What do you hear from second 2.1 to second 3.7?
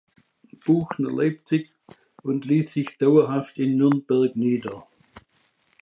und ließ sich dauerhaft